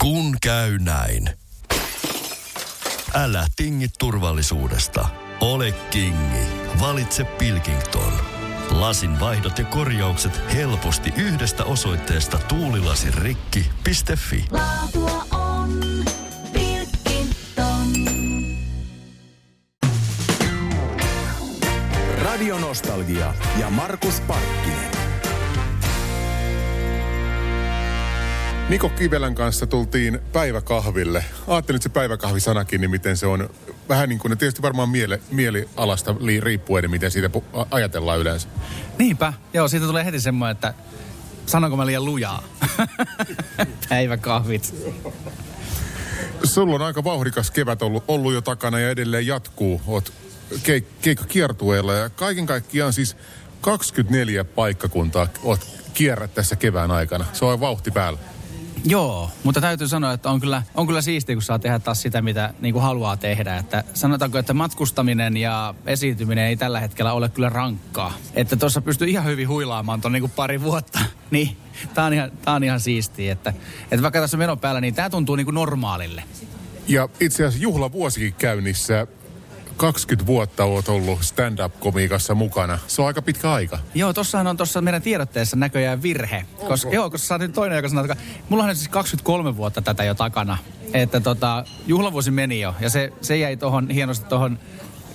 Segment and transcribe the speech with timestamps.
[0.00, 1.30] Kun käy näin.
[3.14, 5.08] Älä tingi turvallisuudesta.
[5.40, 6.46] Ole kingi.
[6.80, 8.12] Valitse Pilkington.
[8.70, 14.44] Lasin vaihdot ja korjaukset helposti yhdestä osoitteesta tuulilasirikki.fi.
[14.50, 15.80] Laatua on
[16.52, 17.86] Pilkington.
[22.22, 24.99] Radio Nostalgia ja Markus Parkkinen.
[28.70, 31.24] Niko Kivelän kanssa tultiin päiväkahville.
[31.46, 33.50] Ajattelin, että se päiväkahvisanakin, niin miten se on
[33.88, 38.48] vähän niin kuin, tietysti varmaan miele, mielialasta li, riippuen, miten siitä pu- ajatellaan yleensä.
[38.98, 39.32] Niinpä.
[39.52, 40.74] Joo, siitä tulee heti semmoinen, että
[41.46, 42.42] sanonko mä liian lujaa?
[43.88, 44.74] Päiväkahvit.
[46.44, 49.82] Sulla on aika vauhdikas kevät ollut, ollut jo takana ja edelleen jatkuu.
[49.86, 50.12] Oot
[50.62, 53.16] keik- keikkakiertueella ja kaiken kaikkiaan siis
[53.60, 57.24] 24 paikkakuntaa oot kierrät tässä kevään aikana.
[57.32, 58.18] Se on vauhti päällä.
[58.84, 62.22] Joo, mutta täytyy sanoa, että on kyllä, on kyllä siistiä, kun saa tehdä taas sitä,
[62.22, 63.56] mitä niin kuin haluaa tehdä.
[63.56, 68.14] Että sanotaanko, että matkustaminen ja esiintyminen ei tällä hetkellä ole kyllä rankkaa.
[68.34, 70.98] Että tuossa pystyy ihan hyvin huilaamaan tuon niin kuin pari vuotta.
[71.30, 71.56] Niin,
[71.94, 73.32] tää on ihan, tää ihan siistiä.
[73.32, 76.24] Että, että vaikka tässä on meno päällä, niin tämä tuntuu niin kuin normaalille.
[76.88, 79.06] Ja itse asiassa juhlavuosikin käynnissä.
[79.80, 82.78] 20 vuotta oot ollut stand-up-komiikassa mukana.
[82.86, 83.78] Se on aika pitkä aika.
[83.94, 86.44] Joo, tossahan on tuossa meidän tiedotteessa näköjään virhe.
[86.68, 88.16] Koska, joo, koska saatiin toinen, joka sanoo, että
[88.48, 90.58] mulla on nyt siis 23 vuotta tätä jo takana.
[90.92, 94.58] Että tota, juhlavuosi meni jo ja se, se jäi tohon, hienosti tuohon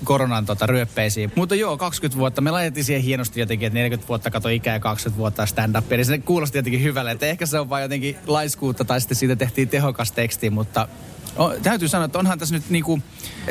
[0.03, 1.31] koronan tota, ryöppeisiin.
[1.35, 2.41] Mutta joo, 20 vuotta.
[2.41, 5.91] Me laitettiin siihen hienosti jotenkin, että 40 vuotta kato ikää ja 20 vuotta stand-up.
[5.91, 7.11] Eli se kuulosti jotenkin hyvälle.
[7.11, 10.87] Että ehkä se on vain jotenkin laiskuutta tai sitten siitä tehtiin tehokas teksti, mutta
[11.37, 12.99] O, täytyy sanoa, että onhan tässä nyt niinku,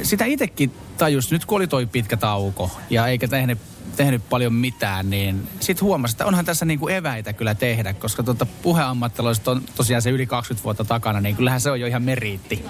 [0.03, 3.59] sitä itsekin tajus, nyt kun oli toi pitkä tauko ja eikä tehnyt,
[3.97, 8.47] tehnyt paljon mitään, niin sitten huomasi, että onhan tässä niinku eväitä kyllä tehdä, koska tuota
[8.47, 12.65] puheammattilaisuus on tosiaan se yli 20 vuotta takana, niin kyllähän se on jo ihan meriitti.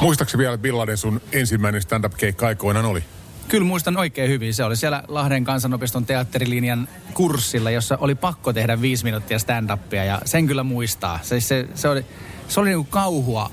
[0.00, 3.04] Muistaakseni vielä, että millainen sun ensimmäinen stand-up-keikka aikoinaan oli?
[3.48, 4.54] Kyllä muistan oikein hyvin.
[4.54, 10.22] Se oli siellä Lahden kansanopiston teatterilinjan kurssilla, jossa oli pakko tehdä viisi minuuttia stand-upia ja
[10.24, 11.18] sen kyllä muistaa.
[11.22, 12.04] Se, se, se oli,
[12.48, 13.50] se oli niinku kauhua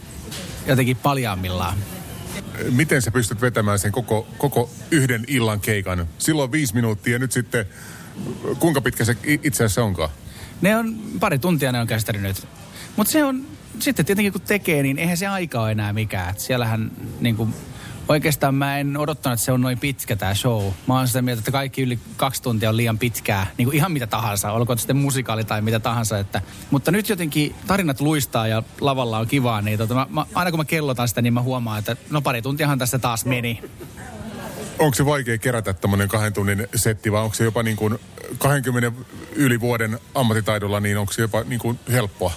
[0.68, 1.78] jotenkin paljaammillaan.
[2.72, 6.08] Miten sä pystyt vetämään sen koko, koko yhden illan keikan?
[6.18, 7.66] Silloin viisi minuuttia ja nyt sitten,
[8.60, 10.10] kuinka pitkä se itse asiassa onkaan?
[10.62, 12.48] Ne on, pari tuntia ne on kestänyt.
[12.96, 13.48] Mutta se on,
[13.80, 16.30] sitten tietenkin kun tekee, niin eihän se aika ole enää mikään.
[16.30, 17.54] Et siellähän niin kuin,
[18.10, 20.72] oikeastaan mä en odottanut, että se on noin pitkä tämä show.
[20.88, 23.48] Mä oon sitä mieltä, että kaikki yli kaksi tuntia on liian pitkää.
[23.58, 26.20] Niin kuin ihan mitä tahansa, olkoon sitten musikaali tai mitä tahansa.
[26.20, 29.62] Että, mutta nyt jotenkin tarinat luistaa ja lavalla on kivaa.
[29.62, 32.42] Niin tota, mä, mä, aina kun mä kellotan sitä, niin mä huomaan, että no pari
[32.42, 33.62] tuntiahan tässä taas meni.
[34.80, 38.00] Onko se vaikea kerätä tämmöinen kahden tunnin setti vai onko se jopa niin kuin
[38.38, 38.92] 20
[39.36, 42.32] yli vuoden ammattitaidolla, niin onko se jopa niin kuin helppoa?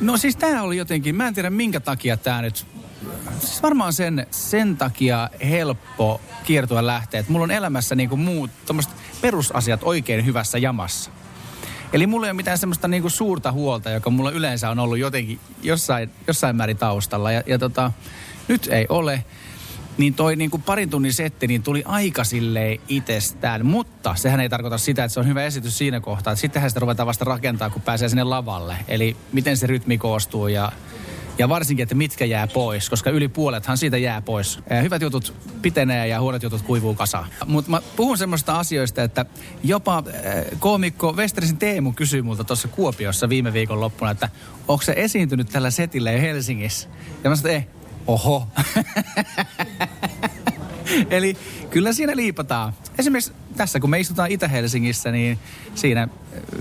[0.00, 2.66] No siis tämä oli jotenkin, mä en tiedä minkä takia tämä nyt,
[3.38, 8.92] siis varmaan sen, sen takia helppo kiertua lähteä, että mulla on elämässä niinku muut tommoset
[9.20, 11.10] perusasiat oikein hyvässä jamassa.
[11.92, 15.40] Eli mulla ei ole mitään semmoista niinku suurta huolta, joka mulla yleensä on ollut jotenkin
[15.62, 17.32] jossain, jossain määrin taustalla.
[17.32, 17.92] Ja, ja tota,
[18.48, 19.24] nyt ei ole.
[19.98, 23.66] Niin toi niinku parin tunnin setti niin tuli aika silleen itsestään.
[23.66, 26.36] Mutta sehän ei tarkoita sitä, että se on hyvä esitys siinä kohtaa.
[26.36, 28.76] Sittenhän sitä ruvetaan vasta rakentaa, kun pääsee sinne lavalle.
[28.88, 30.72] Eli miten se rytmi koostuu ja
[31.38, 34.58] ja varsinkin, että mitkä jää pois, koska yli puolethan siitä jää pois.
[34.70, 37.26] Ää, Hyvät jutut pitenee ja huonot jutut kuivuu kasaan.
[37.46, 39.26] Mutta mä puhun semmoista asioista, että
[39.64, 40.04] jopa äh,
[40.58, 44.28] koomikko Westerisen Teemu kysyi multa tuossa Kuopiossa viime viikon loppuna, että
[44.68, 46.88] onko se esiintynyt tällä setillä jo Helsingissä?
[47.24, 47.74] Ja mä sanoin, että eh,
[48.06, 48.48] oho.
[51.10, 51.36] Eli
[51.70, 52.72] kyllä siinä liipataan.
[52.98, 55.38] Esimerkiksi tässä, kun me istutaan Itä-Helsingissä, niin
[55.74, 56.08] siinä äh,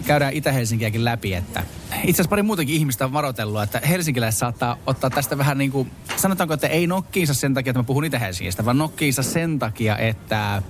[0.05, 1.33] käydään Itä-Helsinkiäkin läpi.
[1.33, 1.63] Että
[1.95, 5.91] itse asiassa pari muutakin ihmistä on varoitellut, että helsinkiläiset saattaa ottaa tästä vähän niin kuin,
[6.15, 10.61] sanotaanko, että ei nokkiinsa sen takia, että mä puhun Itä-Helsingistä, vaan nokkiinsa sen takia, että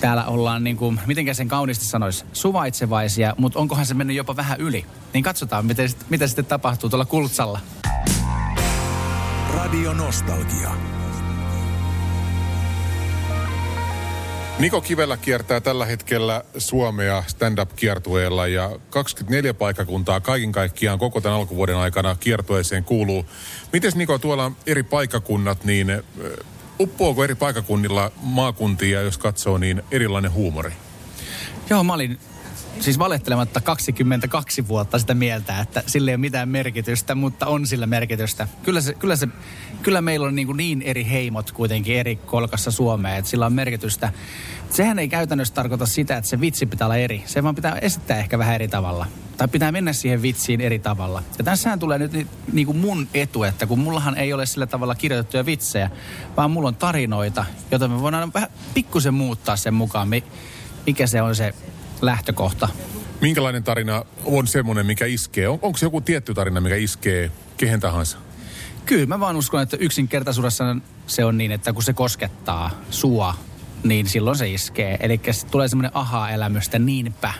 [0.00, 4.60] täällä ollaan niin kuin, mitenkä sen kauniisti sanoisi, suvaitsevaisia, mutta onkohan se mennyt jopa vähän
[4.60, 4.86] yli.
[5.14, 7.60] Niin katsotaan, miten, mitä sitten tapahtuu tuolla Kultsalla.
[9.54, 10.97] Radio Nostalgia.
[14.58, 21.76] Niko Kivelä kiertää tällä hetkellä Suomea stand-up-kiertueella ja 24 paikkakuntaa kaiken kaikkiaan koko tämän alkuvuoden
[21.76, 23.26] aikana kiertueeseen kuuluu.
[23.72, 26.02] Miten Niko tuolla eri paikkakunnat, niin
[26.80, 30.72] uppoako eri paikkakunnilla maakuntia, jos katsoo, niin erilainen huumori?
[31.70, 32.18] Joo, mä olin
[32.80, 37.86] siis valettelematta 22 vuotta sitä mieltä, että sillä ei ole mitään merkitystä, mutta on sillä
[37.86, 38.48] merkitystä.
[38.62, 39.28] Kyllä, se, kyllä, se,
[39.82, 43.52] kyllä meillä on niin, kuin niin eri heimot kuitenkin eri kolkassa Suomea, että sillä on
[43.52, 44.12] merkitystä.
[44.70, 47.22] Sehän ei käytännössä tarkoita sitä, että se vitsi pitää olla eri.
[47.26, 49.06] Se vaan pitää esittää ehkä vähän eri tavalla.
[49.36, 51.22] Tai pitää mennä siihen vitsiin eri tavalla.
[51.38, 54.66] Ja tässähän tulee nyt ni- niin kuin mun etu, että kun mullahan ei ole sillä
[54.66, 55.90] tavalla kirjoitettuja vitsejä,
[56.36, 60.24] vaan mulla on tarinoita, joita me voidaan vähän pikkusen muuttaa sen mukaan, mi-
[60.86, 61.54] mikä se on se
[62.00, 62.68] lähtökohta.
[63.20, 65.48] Minkälainen tarina on semmoinen, mikä iskee?
[65.48, 68.18] On, onko se joku tietty tarina, mikä iskee kehen tahansa?
[68.86, 73.34] Kyllä mä vaan uskon, että yksinkertaisuudessa se on niin, että kun se koskettaa sua,
[73.84, 74.96] niin silloin se iskee.
[75.00, 77.34] Eli tulee semmoinen aha-elämys, että niinpä.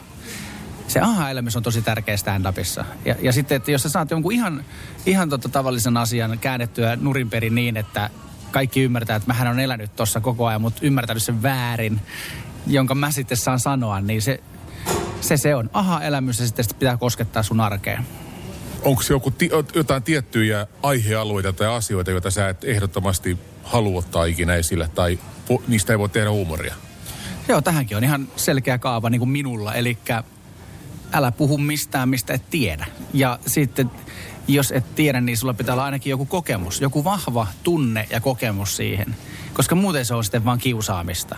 [0.88, 2.84] Se aha-elämys on tosi tärkeä stand-upissa.
[3.04, 4.64] Ja, ja sitten, että jos sä saat jonkun ihan,
[5.06, 8.10] ihan tota tavallisen asian käännettyä nurinperin niin, että
[8.50, 12.00] kaikki ymmärtää, että mähän on elänyt tuossa koko ajan, mutta ymmärtänyt sen väärin,
[12.68, 14.40] jonka mä sitten saan sanoa, niin se,
[15.20, 18.06] se, se on aha-elämys ja sitten sitä pitää koskettaa sun arkeen.
[18.82, 24.54] Onko joku ti- jotain tiettyjä aihealueita tai asioita, joita sä et ehdottomasti halua ottaa ikinä
[24.54, 25.18] esille, tai
[25.50, 26.74] vo- niistä ei voi tehdä huumoria?
[27.48, 29.74] Joo, tähänkin on ihan selkeä kaava niin kuin minulla.
[29.74, 29.98] Eli
[31.12, 32.86] älä puhu mistään, mistä et tiedä.
[33.12, 33.90] Ja sitten,
[34.48, 36.80] jos et tiedä, niin sulla pitää olla ainakin joku kokemus.
[36.80, 39.16] Joku vahva tunne ja kokemus siihen.
[39.54, 41.36] Koska muuten se on sitten vaan kiusaamista.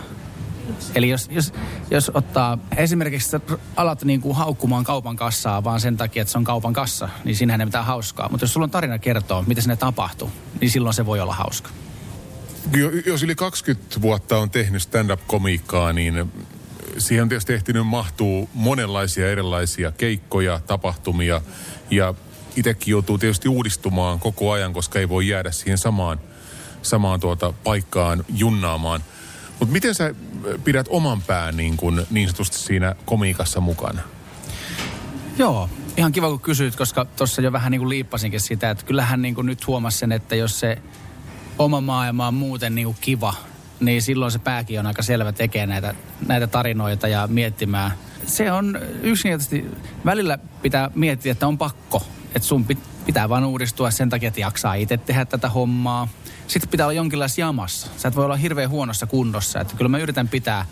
[0.95, 1.53] Eli jos, jos,
[1.91, 3.39] jos ottaa esimerkiksi sä
[3.75, 7.35] alat niin kuin haukkumaan kaupan kassaa vaan sen takia, että se on kaupan kassa, niin
[7.35, 8.29] siinähän ei mitään hauskaa.
[8.29, 10.31] Mutta jos sulla on tarina kertoa, mitä sinne tapahtuu,
[10.61, 11.69] niin silloin se voi olla hauska.
[12.75, 16.31] Jo- Jos yli 20 vuotta on tehnyt stand-up-komiikkaa, niin
[16.97, 21.41] siihen on tietysti ehtinyt mahtuu monenlaisia erilaisia keikkoja, tapahtumia
[21.91, 22.13] ja
[22.55, 26.19] itsekin joutuu tietysti uudistumaan koko ajan, koska ei voi jäädä siihen samaan,
[26.81, 29.03] samaan tuota paikkaan junnaamaan.
[29.61, 30.15] Mutta miten sä
[30.63, 34.01] pidät oman pään niin, kuin, niin sanotusti siinä komiikassa mukana?
[35.37, 39.21] Joo, ihan kiva kun kysyit, koska tuossa jo vähän niin kuin liippasinkin sitä, että kyllähän
[39.21, 40.77] niin kuin nyt huomasi sen, että jos se
[41.59, 43.33] oma maailma on muuten niin kuin kiva,
[43.79, 45.95] niin silloin se pääkin on aika selvä tekee näitä,
[46.27, 47.91] näitä tarinoita ja miettimään.
[48.25, 49.65] Se on yksinkertaisesti,
[50.05, 54.39] välillä pitää miettiä, että on pakko, että sun pit- pitää vaan uudistua sen takia, että
[54.39, 56.07] jaksaa itse tehdä tätä hommaa.
[56.47, 57.87] Sitten pitää olla jonkinlaisessa jamassa.
[57.97, 59.59] Sä et voi olla hirveän huonossa kunnossa.
[59.59, 60.65] Että kyllä mä yritän pitää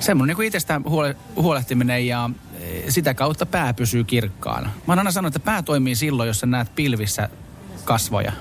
[0.00, 2.30] semmoinen niin kuin itsestään huole, huolehtiminen ja
[2.60, 4.66] eh, sitä kautta pää pysyy kirkkaana.
[4.66, 7.28] Mä oon aina sanonut, että pää toimii silloin, jos sä näet pilvissä
[7.84, 8.32] kasvoja.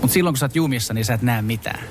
[0.00, 1.84] Mutta silloin, kun sä oot jumissa, niin sä et näe mitään.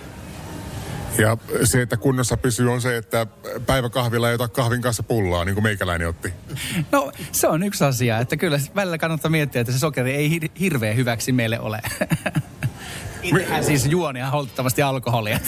[1.17, 3.27] Ja se, että kunnossa pysyy, on se, että
[3.65, 6.33] päiväkahvilla ei ota kahvin kanssa pullaa, niin kuin meikäläinen otti.
[6.91, 10.51] No, se on yksi asia, että kyllä välillä kannattaa miettiä, että se sokeri ei hir-
[10.59, 11.81] hirveän hyväksi meille ole.
[13.21, 15.39] Itsehän siis juon ihan holtittomasti alkoholia.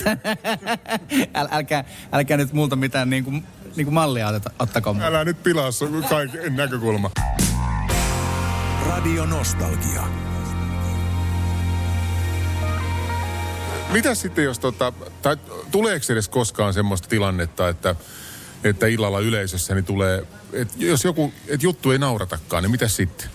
[1.35, 3.43] Äl, älkää, älkää nyt multa mitään niin kuin,
[3.75, 4.95] niin kuin mallia oteta, ottako.
[5.01, 7.11] Älä nyt pilaa sun kaiken näkökulma.
[8.87, 10.32] Radio Nostalgia.
[13.93, 15.37] Mitä sitten, jos tota, tai
[15.71, 17.95] tuleeko edes koskaan semmoista tilannetta, että,
[18.63, 20.23] että illalla yleisössä niin tulee,
[20.53, 23.29] että jos joku, että juttu ei nauratakaan, niin mitä sitten?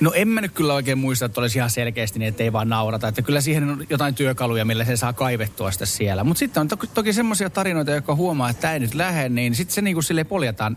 [0.00, 2.68] No en mä nyt kyllä oikein muista, että olisi ihan selkeästi niin, että ei vaan
[2.68, 3.08] naurata.
[3.08, 6.24] Että kyllä siihen on jotain työkaluja, millä se saa kaivettua sitä siellä.
[6.24, 9.54] Mutta sitten on toki, toki semmoisia tarinoita, jotka huomaa, että tämä ei nyt lähde, niin
[9.54, 10.76] sitten se niinku sille poljetaan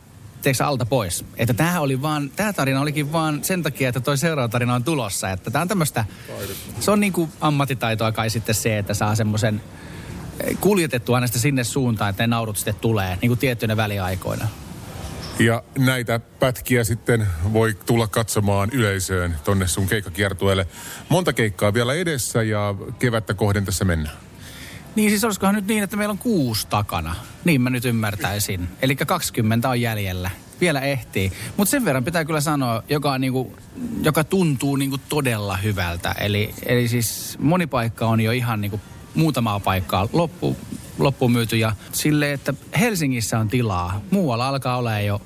[0.54, 1.26] sä, alta pois.
[1.38, 4.84] Että tämä oli vaan, tämä tarina olikin vaan sen takia, että toi seuraava tarina on
[4.84, 5.30] tulossa.
[5.30, 6.06] Että tämä on tämmöistä,
[6.80, 9.62] se on niinku ammattitaitoa kai sitten se, että saa semmoisen
[10.40, 14.48] eh, kuljetettua aina sinne suuntaan, että ne naurut sitten tulee, niin kuin tiettyinä väliaikoina.
[15.40, 20.68] Ja näitä pätkiä sitten voi tulla katsomaan yleisöön tonne sun keikkakiertueelle.
[21.10, 24.18] Monta keikkaa vielä edessä ja kevättä kohden tässä mennään.
[24.96, 27.16] Niin siis olisikohan nyt niin, että meillä on kuusi takana.
[27.46, 28.68] Niin mä nyt ymmärtäisin.
[28.82, 30.32] Eli 20 on jäljellä.
[30.62, 31.32] Vielä ehtii.
[31.58, 33.54] Mutta sen verran pitää kyllä sanoa, joka, on niinku,
[34.02, 36.12] joka tuntuu niinku todella hyvältä.
[36.12, 38.82] Eli, eli siis moni paikka on jo ihan niinku
[39.16, 40.58] muutamaa paikkaa loppu,
[41.00, 41.58] loppuun myyty.
[41.58, 44.02] Ja sille, että Helsingissä on tilaa.
[44.12, 45.22] Muualla alkaa olla jo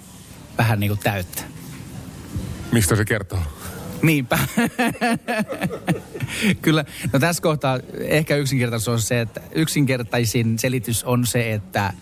[0.57, 1.41] vähän niinku täyttä.
[2.71, 3.39] Mistä se kertoo?
[4.01, 4.39] Niinpä.
[6.61, 6.85] Kyllä.
[7.13, 11.93] No tässä kohtaa ehkä yksinkertaisuus on se, että yksinkertaisin selitys on se, että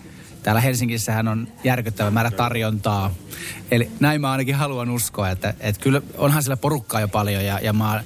[0.42, 3.14] täällä Helsingissähän on järkyttävä määrä tarjontaa.
[3.70, 7.60] Eli näin mä ainakin haluan uskoa, että, että kyllä onhan siellä porukkaa jo paljon ja,
[7.62, 8.04] ja mä,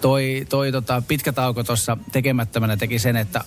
[0.00, 3.44] toi, toi tota, pitkä tauko tuossa tekemättömänä teki sen, että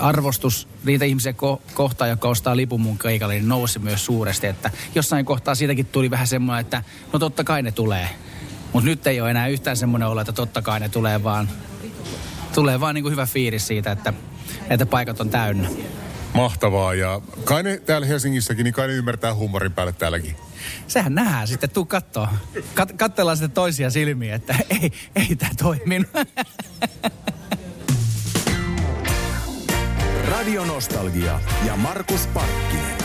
[0.00, 4.46] arvostus niitä ihmisiä ko- kohtaan, jotka ostaa lipun mun keikalle, niin nousi myös suuresti.
[4.46, 8.08] Että jossain kohtaa siitäkin tuli vähän semmoinen, että no totta kai ne tulee.
[8.74, 11.48] Mutta nyt ei ole enää yhtään semmoinen olo, että totta kai ne tulee vaan,
[12.54, 14.12] tulee vaan niin kuin hyvä fiilis siitä, että,
[14.70, 15.68] että paikat on täynnä.
[16.34, 20.36] Mahtavaa ja kai ne täällä Helsingissäkin, niin kai ne ymmärtää huumorin päälle täälläkin.
[20.86, 22.28] Sehän nähdään sitten, tuu kattoo.
[22.56, 26.10] Kat- katsellaan sitten toisia silmiä, että ei, ei tämä toiminut.
[30.30, 33.03] Radio Nostalgia ja Markus Parkkinen.